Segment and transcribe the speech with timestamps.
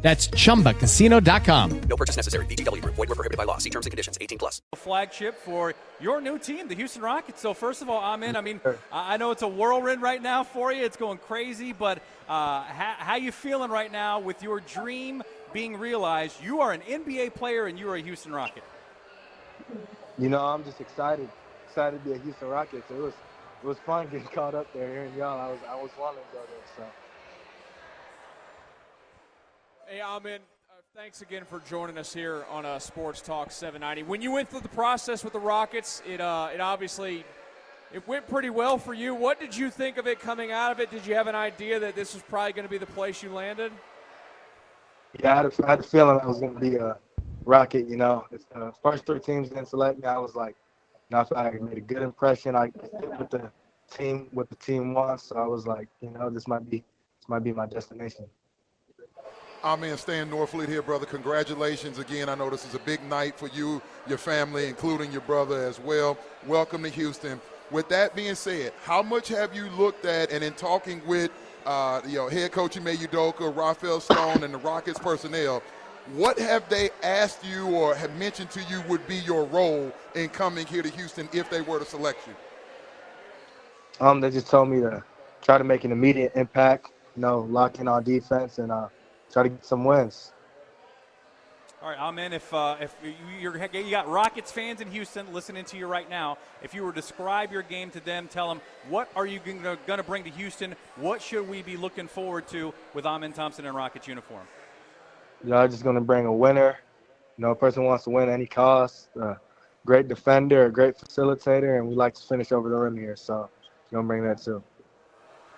[0.00, 1.80] That's chumbacasino.com.
[1.88, 2.46] No purchase necessary.
[2.46, 2.94] VGW Group.
[2.94, 3.58] Void were prohibited by law.
[3.58, 4.16] See terms and conditions.
[4.20, 4.62] 18 plus.
[4.76, 7.40] flagship for your new team, the Houston Rockets.
[7.40, 8.36] So first of all, I'm in.
[8.36, 8.60] I mean,
[8.92, 10.84] I I know it's a whirlwind right now for you.
[10.84, 15.76] It's going crazy, but uh, how, how you feeling right now with your dream being
[15.76, 16.40] realized?
[16.42, 18.62] You are an NBA player and you are a Houston Rocket.
[20.18, 21.28] You know, I'm just excited,
[21.68, 22.88] excited to be a Houston Rockets.
[22.90, 23.14] It was,
[23.62, 25.40] it was fun getting caught up there hearing y'all.
[25.40, 26.64] I was, I was wanting to go there.
[26.76, 26.84] So.
[29.90, 34.02] Hey, Amen, uh, thanks again for joining us here on uh, Sports Talk 790.
[34.02, 37.24] When you went through the process with the Rockets, it uh, it obviously
[37.94, 39.14] it went pretty well for you.
[39.14, 40.90] What did you think of it coming out of it?
[40.90, 43.32] Did you have an idea that this was probably going to be the place you
[43.32, 43.72] landed?
[45.22, 46.98] Yeah, I had, a, I had a feeling I was going to be a
[47.46, 47.88] Rocket.
[47.88, 50.54] You know, the first three teams didn't select me, I was like,
[51.08, 52.54] you know, I I made a good impression.
[52.54, 53.50] I fit with the
[53.90, 55.22] team, what the team wants.
[55.22, 56.84] So I was like, you know, this might be,
[57.20, 58.26] this might be my destination.
[59.64, 59.98] Amen.
[59.98, 61.04] Stan Norfleet here, brother.
[61.04, 62.28] Congratulations again.
[62.28, 65.80] I know this is a big night for you, your family, including your brother as
[65.80, 66.16] well.
[66.46, 67.40] Welcome to Houston.
[67.72, 71.32] With that being said, how much have you looked at and in talking with
[71.66, 75.60] uh, you know head coach Ime Udoka, Rafael Stone, and the Rockets personnel?
[76.14, 80.28] What have they asked you or have mentioned to you would be your role in
[80.28, 84.06] coming here to Houston if they were to select you?
[84.06, 85.02] Um, they just told me to
[85.42, 86.92] try to make an immediate impact.
[87.16, 88.86] You know, lock in on defense and uh,
[89.32, 90.32] try to get some wins.
[91.80, 92.32] All right, Amen.
[92.32, 96.10] If uh, if you, you're, you got Rockets fans in Houston listening to you right
[96.10, 99.38] now, if you were to describe your game to them, tell them what are you
[99.38, 100.74] going to bring to Houston?
[100.96, 104.44] What should we be looking forward to with Amen Thompson in Rockets uniform?
[105.44, 106.78] You know, I'm just gonna bring a winner.
[107.36, 109.10] You know, a person wants to win at any cost.
[109.14, 109.36] A
[109.86, 113.14] great defender, a great facilitator, and we like to finish over the rim here.
[113.14, 113.48] So,
[113.90, 114.64] you're gonna bring that too.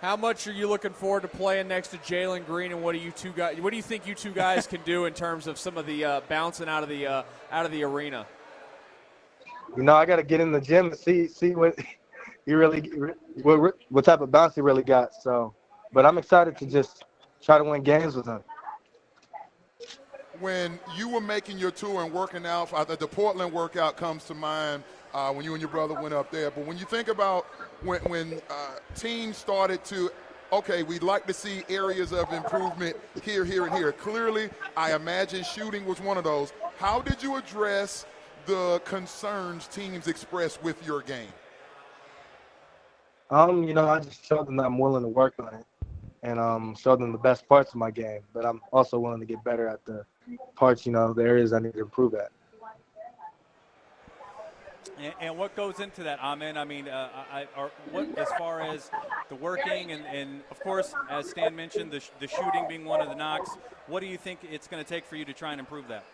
[0.00, 2.98] How much are you looking forward to playing next to Jalen Green, and what do
[2.98, 3.58] you two guys?
[3.60, 6.04] What do you think you two guys can do in terms of some of the
[6.04, 8.26] uh, bouncing out of the uh, out of the arena?
[9.74, 11.78] You know, I got to get in the gym and see see what
[12.46, 12.90] he really
[13.42, 15.14] what what type of bounce he really got.
[15.14, 15.54] So,
[15.94, 17.04] but I'm excited to just
[17.42, 18.42] try to win games with him.
[20.40, 24.34] when you were making your tour and working out, uh, the Portland workout comes to
[24.34, 24.82] mind
[25.16, 26.50] uh, when you and your brother went up there.
[26.50, 27.46] But when you think about
[27.82, 30.10] when, when uh, teams started to,
[30.52, 33.92] okay, we'd like to see areas of improvement here, here, and here.
[33.92, 36.52] Clearly, I imagine shooting was one of those.
[36.76, 38.04] How did you address
[38.44, 41.32] the concerns teams expressed with your game?
[43.30, 45.64] Um, you know, I just showed them that I'm willing to work on it
[46.22, 48.20] and um, show them the best parts of my game.
[48.34, 50.04] But I'm also willing to get better at the
[50.56, 52.28] parts, you know, the areas I need to improve at.
[54.98, 56.56] And, and what goes into that, Amen?
[56.56, 58.90] I mean, uh, I, are, what as far as
[59.28, 63.00] the working and, and of course, as Stan mentioned, the, sh- the shooting being one
[63.00, 63.50] of the knocks.
[63.88, 66.04] What do you think it's going to take for you to try and improve that?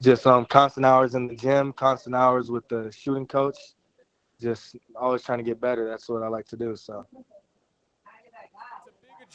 [0.00, 3.56] Just um, constant hours in the gym, constant hours with the shooting coach.
[4.40, 5.88] Just always trying to get better.
[5.88, 6.76] That's what I like to do.
[6.76, 7.06] So.
[7.12, 7.24] It's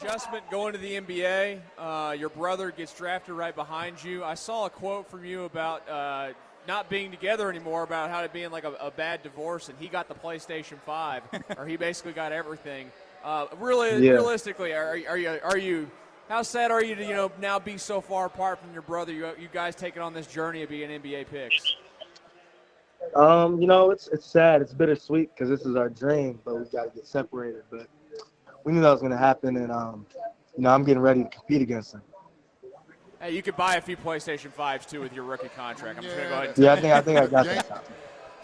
[0.00, 1.60] big Adjustment going to the NBA.
[1.76, 4.24] Uh, your brother gets drafted right behind you.
[4.24, 6.32] I saw a quote from you about uh,
[6.66, 9.88] not being together anymore, about how it being like a, a bad divorce, and he
[9.88, 11.22] got the PlayStation Five,
[11.56, 12.90] or he basically got everything.
[13.24, 14.12] Uh, really, Yeah.
[14.12, 15.90] realistically, are, are you are you?
[16.28, 19.12] How sad are you to you know now be so far apart from your brother?
[19.12, 21.76] You you guys taking on this journey of being NBA picks.
[23.14, 24.62] Um, you know, it's it's sad.
[24.62, 27.62] It's bittersweet because this is our dream, but we got to get separated.
[27.70, 27.88] But
[28.64, 30.06] we knew that was going to happen, and um,
[30.56, 32.02] you know, I'm getting ready to compete against him.
[33.22, 35.96] Hey, you could buy a few PlayStation Fives too with your rookie contract.
[35.96, 36.48] I'm just gonna go ahead.
[36.56, 37.84] And Yeah, I think I think I got that.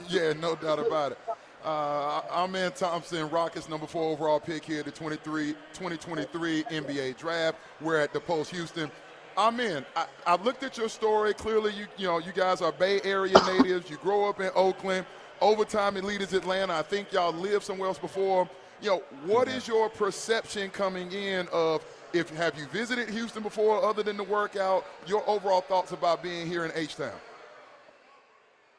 [0.08, 1.18] Yeah, no doubt about it.
[1.64, 7.58] Uh, in Thompson, Rockets number four overall pick here, the 23, 2023 NBA draft.
[7.80, 8.88] We're at the Post Houston.
[9.36, 9.84] Amen.
[9.96, 11.34] I, I looked at your story.
[11.34, 13.90] Clearly, you you know you guys are Bay Area natives.
[13.90, 15.04] You grow up in Oakland.
[15.40, 16.74] Overtime elite is Atlanta.
[16.74, 18.48] I think y'all lived somewhere else before.
[18.80, 23.84] You know, what is your perception coming in of if have you visited Houston before,
[23.84, 24.86] other than the workout?
[25.06, 27.12] Your overall thoughts about being here in H Town?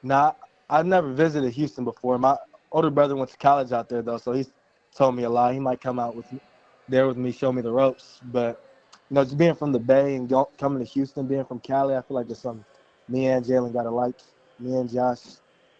[0.03, 0.33] Nah,
[0.69, 2.17] I've never visited Houston before.
[2.17, 2.37] My
[2.71, 4.51] older brother went to college out there though, so he's
[4.95, 5.53] told me a lot.
[5.53, 6.39] He might come out with me,
[6.87, 8.19] there with me, show me the ropes.
[8.31, 8.63] But
[9.09, 11.95] you know, just being from the Bay and go, coming to Houston, being from Cali,
[11.95, 12.63] I feel like there's some
[13.07, 14.15] me and Jalen got a like.
[14.59, 15.19] Me and Josh,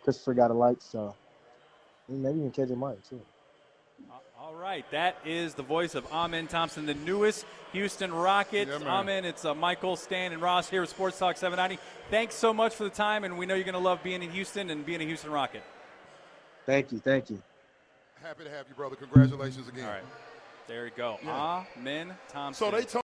[0.04, 0.78] Christopher got a like.
[0.82, 1.16] So
[2.08, 3.22] maybe even KJ Martin too.
[4.50, 8.72] All right, that is the voice of Amen Thompson, the newest Houston Rockets.
[8.72, 8.88] Yeah, man.
[8.88, 11.80] Amen, it's uh, Michael, Stan, and Ross here with Sports Talk 790.
[12.10, 14.32] Thanks so much for the time, and we know you're going to love being in
[14.32, 15.62] Houston and being a Houston Rocket.
[16.66, 17.40] Thank you, thank you.
[18.24, 18.96] Happy to have you, brother.
[18.96, 19.86] Congratulations again.
[19.86, 20.04] All right,
[20.68, 21.20] there you go.
[21.28, 22.72] Amen Thompson.
[22.72, 23.04] So they told.